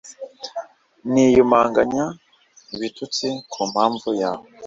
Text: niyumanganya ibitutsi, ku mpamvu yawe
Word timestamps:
niyumanganya 1.11 2.05
ibitutsi, 2.75 3.27
ku 3.51 3.59
mpamvu 3.71 4.09
yawe 4.21 4.45